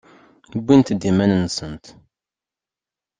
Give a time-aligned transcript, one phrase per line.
[0.59, 1.85] Wwint-d iman-nsent.